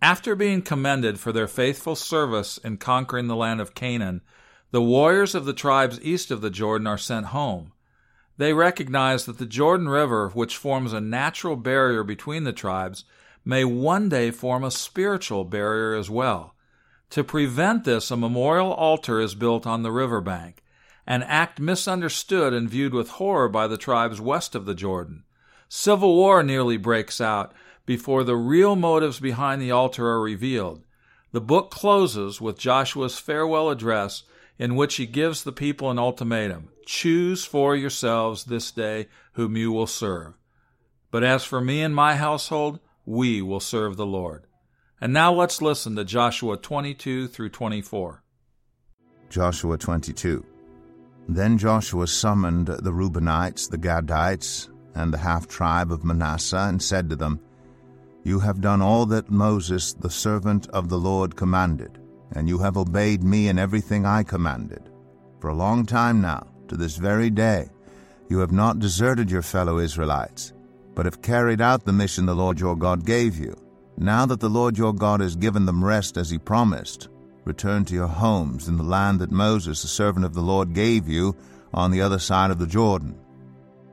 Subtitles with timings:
[0.00, 4.20] After being commended for their faithful service in conquering the land of Canaan,
[4.70, 7.72] the warriors of the tribes east of the Jordan are sent home.
[8.36, 13.04] They recognize that the Jordan River, which forms a natural barrier between the tribes,
[13.44, 16.54] may one day form a spiritual barrier as well.
[17.10, 20.62] To prevent this, a memorial altar is built on the riverbank,
[21.06, 25.24] an act misunderstood and viewed with horror by the tribes west of the Jordan.
[25.68, 27.52] Civil war nearly breaks out
[27.88, 30.84] before the real motives behind the altar are revealed.
[31.32, 34.24] The book closes with Joshua's farewell address
[34.58, 39.72] in which he gives the people an ultimatum Choose for yourselves this day whom you
[39.72, 40.34] will serve.
[41.10, 44.46] But as for me and my household, we will serve the Lord.
[45.00, 48.22] And now let's listen to Joshua 22 through 24.
[49.30, 50.44] Joshua 22.
[51.26, 57.08] Then Joshua summoned the Reubenites, the Gadites, and the half tribe of Manasseh, and said
[57.08, 57.40] to them,
[58.24, 61.98] you have done all that Moses, the servant of the Lord, commanded,
[62.32, 64.90] and you have obeyed me in everything I commanded.
[65.40, 67.68] For a long time now, to this very day,
[68.28, 70.52] you have not deserted your fellow Israelites,
[70.94, 73.56] but have carried out the mission the Lord your God gave you.
[73.96, 77.08] Now that the Lord your God has given them rest as he promised,
[77.44, 81.08] return to your homes in the land that Moses, the servant of the Lord, gave
[81.08, 81.34] you
[81.72, 83.18] on the other side of the Jordan.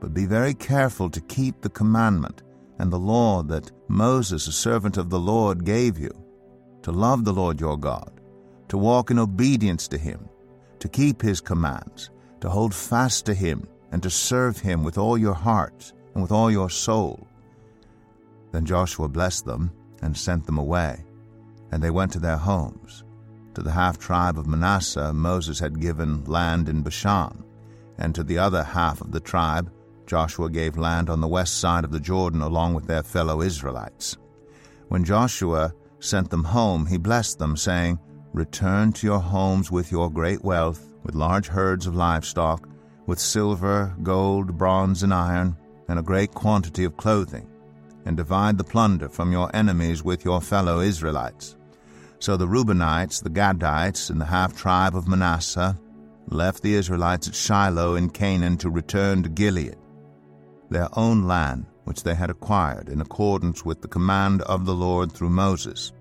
[0.00, 2.42] But be very careful to keep the commandment
[2.78, 6.10] and the law that Moses, a servant of the Lord, gave you,
[6.82, 8.20] to love the Lord your God,
[8.68, 10.28] to walk in obedience to him,
[10.78, 12.10] to keep his commands,
[12.40, 16.32] to hold fast to him, and to serve him with all your heart and with
[16.32, 17.26] all your soul.
[18.52, 19.70] Then Joshua blessed them
[20.02, 21.04] and sent them away,
[21.70, 23.04] and they went to their homes.
[23.54, 27.42] To the half tribe of Manasseh Moses had given land in Bashan,
[27.98, 29.70] and to the other half of the tribe
[30.06, 34.16] Joshua gave land on the west side of the Jordan along with their fellow Israelites.
[34.88, 37.98] When Joshua sent them home, he blessed them, saying,
[38.32, 42.68] Return to your homes with your great wealth, with large herds of livestock,
[43.06, 45.56] with silver, gold, bronze, and iron,
[45.88, 47.48] and a great quantity of clothing,
[48.04, 51.56] and divide the plunder from your enemies with your fellow Israelites.
[52.18, 55.78] So the Reubenites, the Gadites, and the half tribe of Manasseh
[56.28, 59.76] left the Israelites at Shiloh in Canaan to return to Gilead
[60.70, 65.12] their own land which they had acquired in accordance with the command of the Lord
[65.12, 65.92] through Moses.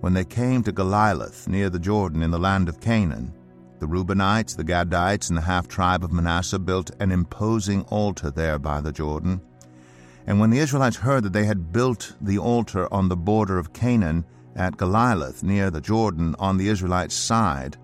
[0.00, 3.32] When they came to Geliloth near the Jordan in the land of Canaan,
[3.78, 8.58] the Reubenites, the Gadites, and the half tribe of Manasseh built an imposing altar there
[8.58, 9.40] by the Jordan.
[10.26, 13.72] And when the Israelites heard that they had built the altar on the border of
[13.72, 17.76] Canaan at Geliloth near the Jordan on the Israelites' side,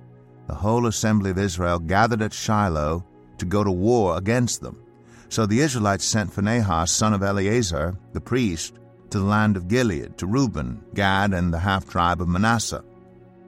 [0.47, 3.05] the whole assembly of Israel gathered at Shiloh
[3.38, 4.82] to go to war against them.
[5.28, 8.74] So the Israelites sent Phinehas, son of Eleazar, the priest,
[9.10, 12.84] to the land of Gilead, to Reuben, Gad, and the half tribe of Manasseh.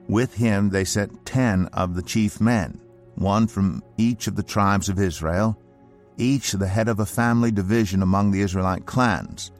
[0.07, 2.79] With him they sent ten of the chief men,
[3.15, 5.57] one from each of the tribes of Israel,
[6.17, 9.51] each the head of a family division among the Israelite clans.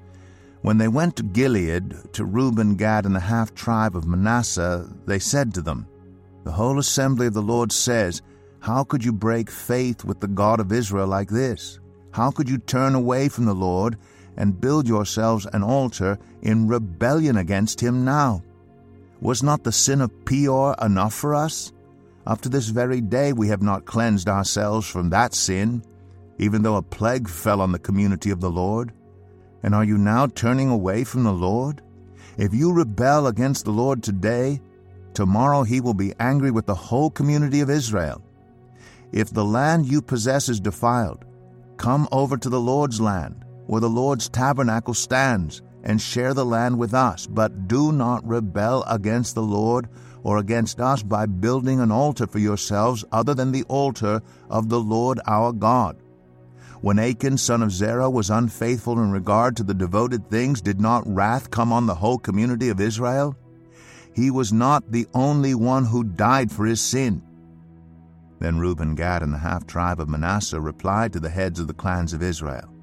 [0.61, 5.17] When they went to Gilead, to Reuben, Gad, and the half tribe of Manasseh, they
[5.17, 5.87] said to them,
[6.43, 8.21] The whole assembly of the Lord says,
[8.59, 11.79] How could you break faith with the God of Israel like this?
[12.11, 13.97] How could you turn away from the Lord
[14.37, 18.43] and build yourselves an altar in rebellion against him now?
[19.21, 21.71] Was not the sin of Peor enough for us?
[22.25, 25.83] Up to this very day we have not cleansed ourselves from that sin,
[26.37, 28.91] even though a plague fell on the community of the Lord.
[29.63, 31.81] And are you now turning away from the Lord?
[32.37, 34.59] If you rebel against the Lord today,
[35.13, 38.23] tomorrow he will be angry with the whole community of Israel.
[39.11, 41.25] If the land you possess is defiled,
[41.81, 46.77] Come over to the Lord's land, where the Lord's tabernacle stands, and share the land
[46.77, 49.89] with us, but do not rebel against the Lord
[50.21, 54.79] or against us by building an altar for yourselves other than the altar of the
[54.79, 55.97] Lord our God.
[56.81, 61.01] When Achan son of Zerah was unfaithful in regard to the devoted things, did not
[61.07, 63.35] wrath come on the whole community of Israel?
[64.13, 67.23] He was not the only one who died for his sin.
[68.41, 71.75] Then Reuben, Gad, and the half tribe of Manasseh replied to the heads of the
[71.75, 72.73] clans of Israel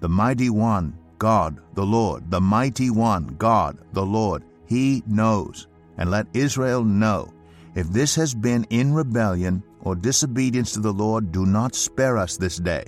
[0.00, 5.68] The mighty one, God, the Lord, the mighty one, God, the Lord, He knows.
[5.96, 7.32] And let Israel know
[7.76, 12.36] if this has been in rebellion or disobedience to the Lord, do not spare us
[12.36, 12.84] this day.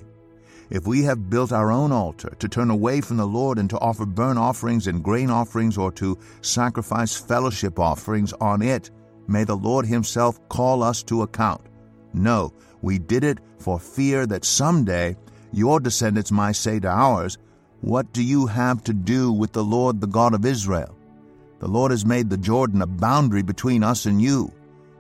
[0.71, 3.79] If we have built our own altar to turn away from the Lord and to
[3.79, 8.91] offer burnt offerings and grain offerings or to sacrifice fellowship offerings on it,
[9.29, 11.69] may the Lord Himself call us to account.
[12.15, 15.17] No, we did it for fear that someday
[15.53, 17.39] your descendants might say to ours,
[17.81, 20.97] What do you have to do with the Lord the God of Israel?
[21.59, 24.53] The Lord has made the Jordan a boundary between us and you,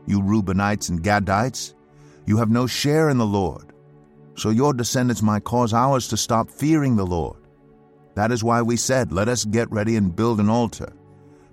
[0.06, 1.74] you Reubenites and Gadites.
[2.26, 3.72] You have no share in the Lord.
[4.36, 7.36] So your descendants might cause ours to stop fearing the Lord.
[8.14, 10.92] That is why we said, Let us get ready and build an altar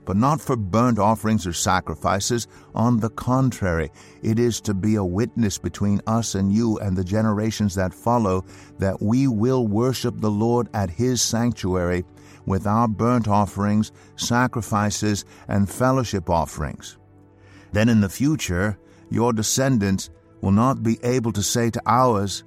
[0.09, 2.47] but not for burnt offerings or sacrifices.
[2.73, 3.91] On the contrary,
[4.23, 8.43] it is to be a witness between us and you and the generations that follow
[8.79, 12.05] that we will worship the Lord at His sanctuary
[12.47, 16.97] with our burnt offerings, sacrifices, and fellowship offerings.
[17.71, 18.79] Then in the future,
[19.11, 20.09] your descendants
[20.41, 22.43] will not be able to say to ours,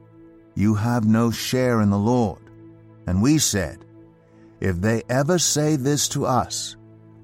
[0.57, 2.41] You have no share in the Lord.
[3.07, 3.85] And we said,
[4.59, 6.75] If they ever say this to us,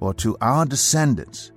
[0.00, 1.52] or to our descendants,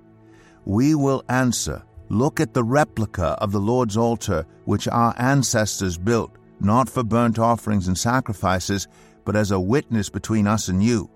[0.64, 6.36] we will answer, Look at the replica of the Lord's altar which our ancestors built,
[6.60, 8.86] not for burnt offerings and sacrifices,
[9.24, 11.08] but as a witness between us and you.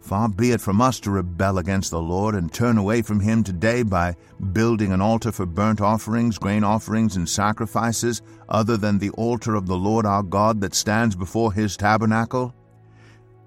[0.00, 3.42] Far be it from us to rebel against the Lord and turn away from Him
[3.42, 4.14] today by
[4.52, 9.66] building an altar for burnt offerings, grain offerings, and sacrifices, other than the altar of
[9.66, 12.54] the Lord our God that stands before His tabernacle.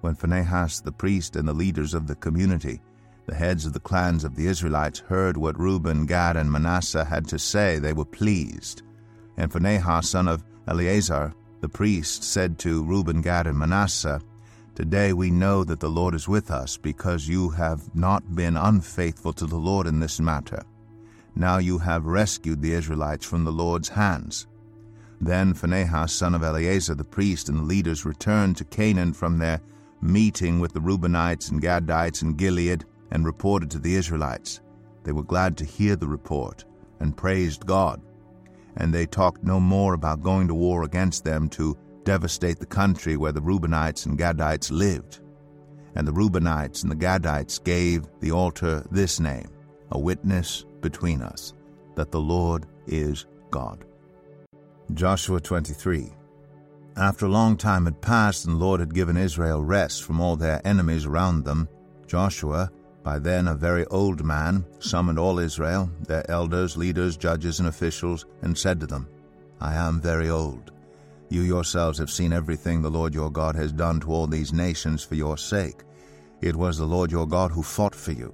[0.02, 2.82] When Phinehas the priest and the leaders of the community
[3.30, 7.28] the heads of the clans of the Israelites heard what Reuben, Gad, and Manasseh had
[7.28, 8.82] to say, they were pleased.
[9.38, 14.20] And Phinehas, son of Eleazar, the priest, said to Reuben, Gad, and Manasseh,
[14.74, 19.34] Today we know that the Lord is with us, because you have not been unfaithful
[19.34, 20.64] to the Lord in this matter.
[21.36, 24.48] Now you have rescued the Israelites from the Lord's hands.
[25.22, 29.62] Then Phinehas, son of Eleazar, the priest, and the leaders returned to Canaan from their
[30.02, 34.62] meeting with the Reubenites and Gadites and Gilead, and reported to the Israelites.
[35.04, 36.66] They were glad to hear the report
[37.00, 38.02] and praised God.
[38.78, 43.18] And they talked no more about going to war against them to devastate the country
[43.18, 45.20] where the Reubenites and Gadites lived.
[45.96, 49.50] And the Reubenites and the Gadites gave the altar this name,
[49.92, 51.54] a witness between us,
[51.96, 53.86] that the Lord is God.
[54.94, 56.12] Joshua 23
[56.96, 60.36] After a long time had passed, and the Lord had given Israel rest from all
[60.36, 61.68] their enemies around them,
[62.08, 62.72] Joshua
[63.10, 68.28] by then a very old man, summoned all Israel, their elders, leaders, judges, and officials,
[68.44, 69.08] and said to them,
[69.60, 70.70] I am very old.
[71.28, 75.04] You yourselves have seen everything the Lord your God has done to all these nations
[75.04, 75.82] for your sake.
[76.42, 78.32] It was the Lord your God who fought for you.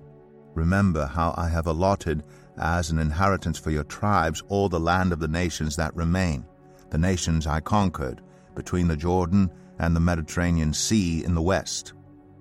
[0.56, 2.26] Remember how I have allotted
[2.58, 6.46] as an inheritance for your tribes all the land of the nations that remain,
[6.90, 8.20] the nations I conquered,
[8.56, 9.50] between the Jordan
[9.80, 11.94] and the Mediterranean Sea in the west.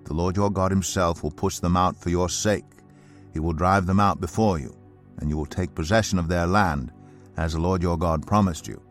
[0.05, 2.65] The Lord your God himself will push them out for your sake.
[3.33, 4.75] He will drive them out before you,
[5.17, 6.91] and you will take possession of their land,
[7.37, 8.81] as the Lord your God promised you.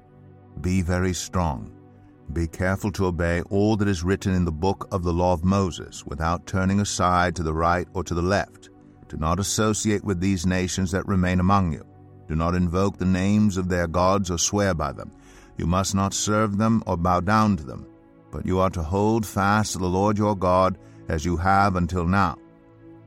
[0.61, 1.71] Be very strong.
[2.33, 5.45] Be careful to obey all that is written in the book of the law of
[5.45, 8.71] Moses, without turning aside to the right or to the left.
[9.09, 11.85] Do not associate with these nations that remain among you.
[12.27, 15.13] Do not invoke the names of their gods or swear by them.
[15.59, 17.87] You must not serve them or bow down to them,
[18.31, 22.07] but you are to hold fast to the Lord your God as you have until
[22.07, 22.37] now.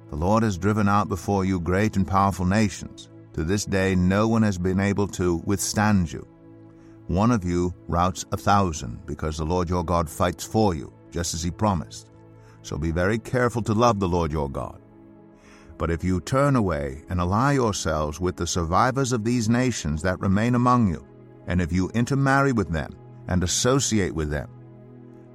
[0.09, 3.09] The Lord has driven out before you great and powerful nations.
[3.33, 6.25] To this day, no one has been able to withstand you.
[7.07, 11.33] One of you routs a thousand, because the Lord your God fights for you, just
[11.33, 12.09] as he promised.
[12.63, 14.81] So be very careful to love the Lord your God.
[15.77, 20.19] But if you turn away and ally yourselves with the survivors of these nations that
[20.19, 21.05] remain among you,
[21.47, 22.93] and if you intermarry with them
[23.27, 24.49] and associate with them,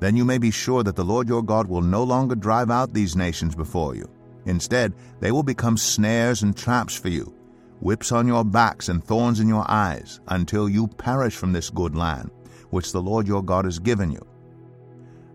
[0.03, 2.93] then you may be sure that the Lord your God will no longer drive out
[2.93, 4.11] these nations before you.
[4.47, 7.33] Instead, they will become snares and traps for you,
[7.79, 11.95] whips on your backs and thorns in your eyes, until you perish from this good
[11.95, 12.33] land,
[12.71, 14.27] which the Lord your God has given you.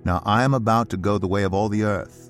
[0.04, 2.30] Now I am about to go the way of all the earth.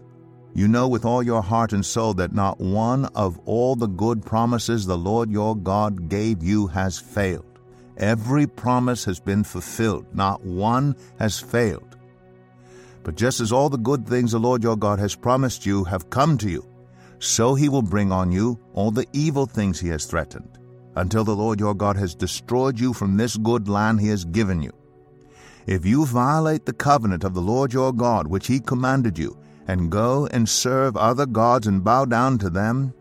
[0.53, 4.23] You know with all your heart and soul that not one of all the good
[4.23, 7.59] promises the Lord your God gave you has failed.
[7.97, 11.86] Every promise has been fulfilled, not one has failed.
[13.07, 16.09] But just as all the good things the Lord your God has promised you have
[16.09, 16.67] come to you,
[17.19, 20.59] so he will bring on you all the evil things he has threatened,
[20.97, 24.61] until the Lord your God has destroyed you from this good land he has given
[24.61, 24.73] you.
[25.67, 29.37] If you violate the covenant of the Lord your God which he commanded you,
[29.69, 32.93] and go and serve other gods and bow down to them,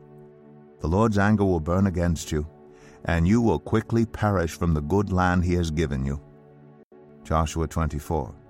[0.83, 2.47] The Lord's anger will burn against you,
[3.07, 6.21] and you will quickly perish from the good land he has given you.
[7.25, 8.46] Joshua 24.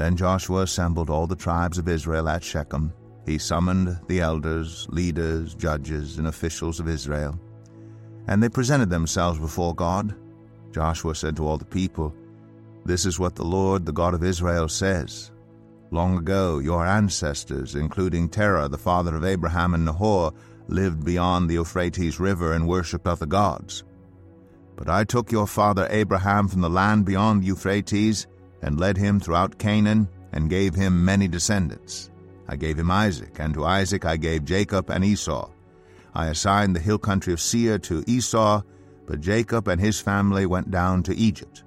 [0.00, 2.90] Then Joshua assembled all the tribes of Israel at Shechem.
[3.26, 7.38] He summoned the elders, leaders, judges, and officials of Israel,
[8.26, 10.14] and they presented themselves before God.
[10.72, 12.14] Joshua said to all the people,
[12.86, 15.32] This is what the Lord, the God of Israel, says.
[15.90, 20.32] Long ago, your ancestors, including Terah, the father of Abraham and Nahor,
[20.68, 23.84] lived beyond the Euphrates River and worshipped other gods.
[24.76, 28.26] But I took your father Abraham from the land beyond Euphrates
[28.62, 32.10] and led him throughout Canaan and gave him many descendants.
[32.48, 35.50] I gave him Isaac, and to Isaac I gave Jacob and Esau.
[36.14, 38.62] I assigned the hill country of Seir to Esau,
[39.06, 41.64] but Jacob and his family went down to Egypt.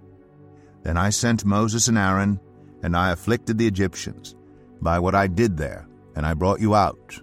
[0.83, 2.39] Then I sent Moses and Aaron,
[2.83, 4.35] and I afflicted the Egyptians
[4.81, 7.19] by what I did there, and I brought you out.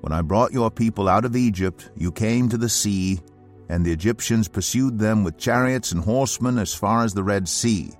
[0.00, 3.20] When I brought your people out of Egypt, you came to the sea,
[3.68, 7.92] and the Egyptians pursued them with chariots and horsemen as far as the Red Sea.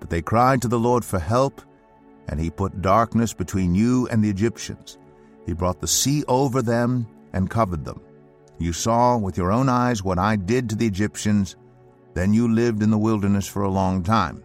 [0.00, 1.62] But they cried to the Lord for help,
[2.28, 4.98] and he put darkness between you and the Egyptians.
[5.44, 8.00] He brought the sea over them and covered them.
[8.58, 11.56] You saw with your own eyes what I did to the Egyptians.
[12.14, 14.42] Then you lived in the wilderness for a long time.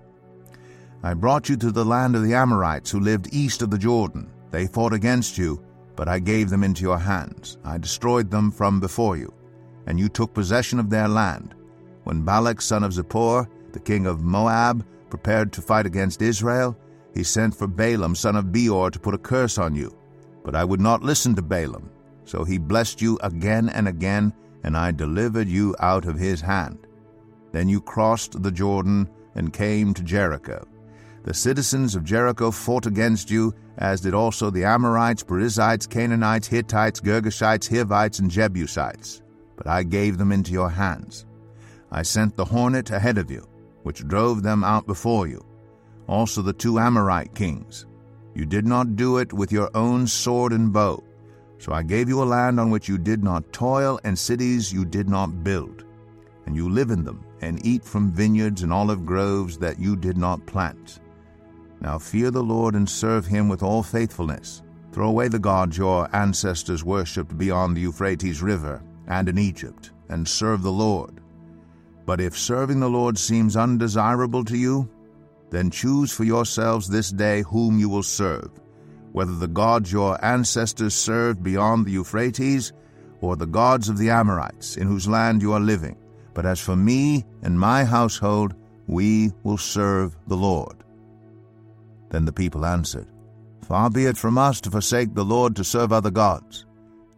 [1.03, 4.29] I brought you to the land of the Amorites who lived east of the Jordan.
[4.51, 5.63] They fought against you,
[5.95, 7.57] but I gave them into your hands.
[7.63, 9.33] I destroyed them from before you,
[9.87, 11.55] and you took possession of their land.
[12.03, 16.75] When Balak son of Zippor, the king of Moab, prepared to fight against Israel,
[17.13, 19.95] he sent for Balaam son of Beor to put a curse on you.
[20.43, 21.91] But I would not listen to Balaam.
[22.25, 26.87] So he blessed you again and again, and I delivered you out of his hand.
[27.51, 30.65] Then you crossed the Jordan and came to Jericho.
[31.23, 36.99] The citizens of Jericho fought against you, as did also the Amorites, Perizzites, Canaanites, Hittites,
[36.99, 39.21] Girgashites, Hivites, and Jebusites.
[39.55, 41.25] But I gave them into your hands.
[41.91, 43.45] I sent the hornet ahead of you,
[43.83, 45.45] which drove them out before you.
[46.07, 47.85] Also the two Amorite kings.
[48.33, 51.03] You did not do it with your own sword and bow.
[51.57, 54.83] So I gave you a land on which you did not toil, and cities you
[54.83, 55.85] did not build.
[56.45, 60.17] And you live in them, and eat from vineyards and olive groves that you did
[60.17, 60.99] not plant.
[61.81, 64.63] Now fear the Lord and serve him with all faithfulness.
[64.91, 70.27] Throw away the gods your ancestors worshipped beyond the Euphrates River and in Egypt, and
[70.27, 71.21] serve the Lord.
[72.11, 74.89] But if serving the Lord seems undesirable to you,
[75.49, 78.51] then choose for yourselves this day whom you will serve,
[79.13, 82.73] whether the gods your ancestors served beyond the Euphrates,
[83.21, 85.95] or the gods of the Amorites, in whose land you are living.
[86.33, 88.55] But as for me and my household,
[88.87, 90.83] we will serve the Lord.
[92.09, 93.07] Then the people answered,
[93.61, 96.65] Far be it from us to forsake the Lord to serve other gods.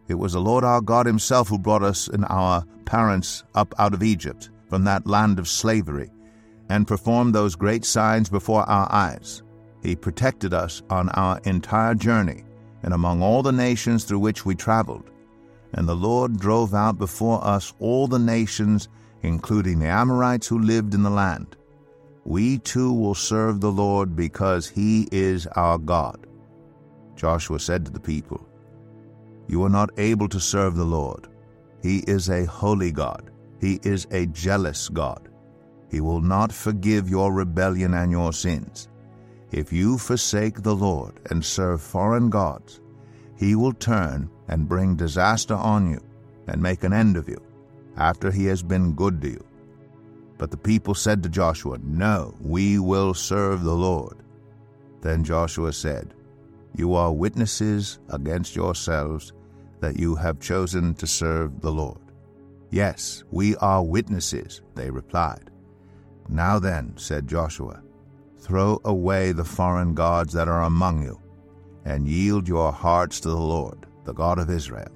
[0.06, 3.92] It was the Lord our God Himself who brought us and our parents up out
[3.92, 6.10] of Egypt, from that land of slavery,
[6.68, 9.44] and performed those great signs before our eyes.
[9.80, 12.42] He protected us on our entire journey,
[12.82, 15.10] and among all the nations through which we traveled.
[15.74, 18.88] And the Lord drove out before us all the nations,
[19.22, 21.56] including the Amorites who lived in the land
[22.24, 26.26] we too will serve the Lord because he is our God.
[27.16, 28.46] Joshua said to the people,
[29.46, 31.28] You are not able to serve the Lord.
[31.82, 33.30] He is a holy God.
[33.60, 35.28] He is a jealous God.
[35.90, 38.88] He will not forgive your rebellion and your sins.
[39.52, 42.80] If you forsake the Lord and serve foreign gods,
[43.36, 46.00] he will turn and bring disaster on you
[46.48, 47.40] and make an end of you
[47.96, 49.44] after he has been good to you.
[50.38, 54.16] But the people said to Joshua, No, we will serve the Lord.
[55.00, 56.14] Then Joshua said,
[56.74, 59.32] You are witnesses against yourselves
[59.80, 61.98] that you have chosen to serve the Lord.
[62.74, 65.48] Yes, we are witnesses, they replied.
[66.28, 67.80] Now then, said Joshua,
[68.38, 71.20] throw away the foreign gods that are among you,
[71.84, 74.90] and yield your hearts to the Lord, the God of Israel.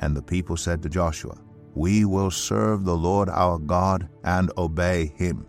[0.00, 1.38] And the people said to Joshua,
[1.76, 5.46] we will serve the Lord our God and obey him.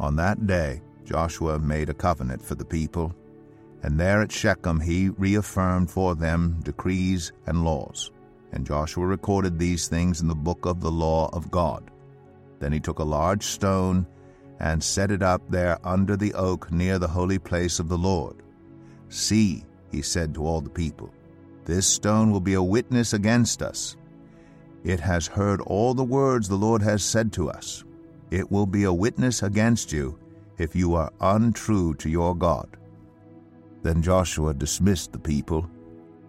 [0.00, 3.14] On that day, Joshua made a covenant for the people,
[3.82, 8.10] and there at Shechem he reaffirmed for them decrees and laws.
[8.54, 11.90] And Joshua recorded these things in the book of the law of God.
[12.60, 14.06] Then he took a large stone
[14.60, 18.42] and set it up there under the oak near the holy place of the Lord.
[19.10, 21.12] See, he said to all the people,
[21.66, 23.96] this stone will be a witness against us
[24.84, 27.84] it has heard all the words the Lord has said to us.
[28.30, 30.18] It will be a witness against you
[30.58, 32.76] if you are untrue to your God.
[33.82, 35.68] Then Joshua dismissed the people,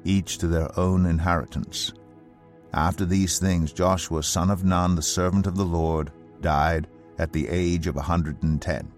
[0.06, 1.94] each to their own inheritance.
[2.76, 7.48] After these things, Joshua son of Nun, the servant of the Lord, died at the
[7.48, 8.92] age of a hundred and ten.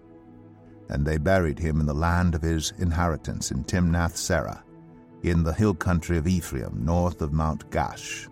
[0.88, 4.62] And they buried him in the land of his inheritance in Timnath Serah,
[5.22, 8.28] in the hill country of Ephraim, north of Mount Gaash.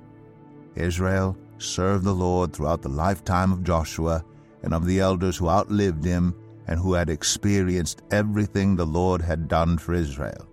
[0.74, 4.24] Israel served the Lord throughout the lifetime of Joshua
[4.64, 6.34] and of the elders who outlived him
[6.66, 10.48] and who had experienced everything the Lord had done for Israel.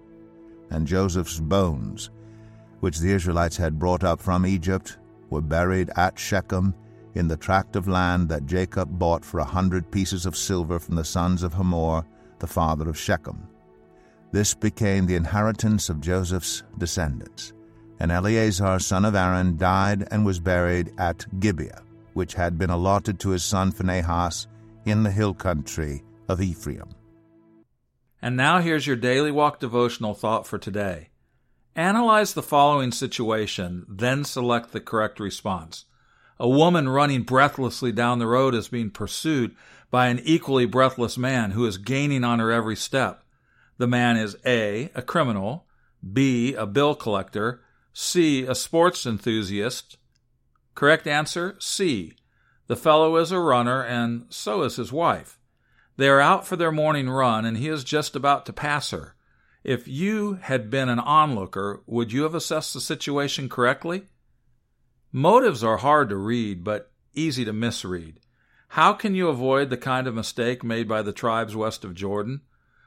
[0.70, 2.12] And Joseph's bones,
[2.84, 4.98] which the Israelites had brought up from Egypt,
[5.30, 6.75] were buried at Shechem
[7.16, 10.96] in the tract of land that Jacob bought for a hundred pieces of silver from
[10.96, 12.06] the sons of Hamor,
[12.40, 13.48] the father of Shechem.
[14.34, 17.54] This became the inheritance of Joseph's descendants.
[18.02, 21.84] And Eleazar son of Aaron died and was buried at Gibeah,
[22.16, 24.48] which had been allotted to his son Phinehas
[24.86, 26.90] in the hill country of Ephraim.
[28.22, 31.08] And now here's your daily walk devotional thought for today.
[31.75, 35.86] Analyze the following situation, then select the correct response.
[36.39, 39.56] A woman running breathlessly down the road is being pursued
[39.89, 43.24] by an equally breathless man who is gaining on her every step.
[43.77, 45.65] The man is A, a criminal,
[46.12, 47.62] B, a bill collector,
[47.92, 49.98] C, a sports enthusiast.
[50.75, 52.13] Correct answer C.
[52.68, 55.39] The fellow is a runner, and so is his wife.
[55.98, 59.15] They are out for their morning run, and he is just about to pass her.
[59.63, 64.08] If you had been an onlooker, would you have assessed the situation correctly?
[65.12, 68.20] Motives are hard to read, but easy to misread.
[68.70, 72.41] How can you avoid the kind of mistake made by the tribes west of Jordan?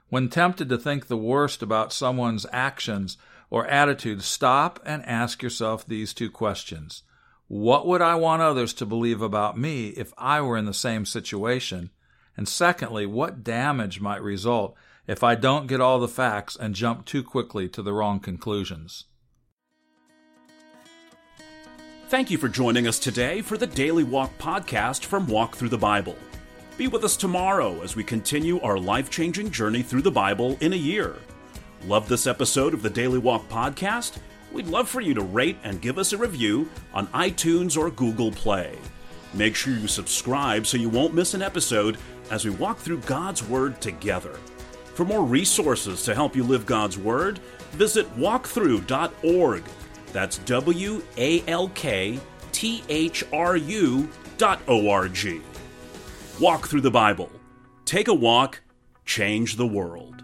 [0.08, 3.16] When tempted to think the worst about someone's actions
[3.48, 7.04] or attitude, stop and ask yourself these two questions.
[7.48, 11.06] What would I want others to believe about me if I were in the same
[11.06, 11.90] situation?
[12.36, 14.76] And secondly, what damage might result
[15.06, 19.04] if I don't get all the facts and jump too quickly to the wrong conclusions.
[22.08, 25.78] Thank you for joining us today for the Daily Walk podcast from Walk Through the
[25.78, 26.16] Bible.
[26.76, 30.72] Be with us tomorrow as we continue our life changing journey through the Bible in
[30.72, 31.16] a year.
[31.84, 34.18] Love this episode of the Daily Walk podcast?
[34.52, 38.30] We'd love for you to rate and give us a review on iTunes or Google
[38.30, 38.78] Play.
[39.34, 41.98] Make sure you subscribe so you won't miss an episode
[42.30, 44.38] as we walk through God's Word together.
[44.96, 47.38] For more resources to help you live God's Word,
[47.72, 49.62] visit walkthru.org.
[50.14, 52.18] That's W A L K
[52.52, 55.42] T H R U dot O R G.
[56.40, 57.30] Walk through the Bible.
[57.84, 58.62] Take a walk,
[59.04, 60.15] change the world.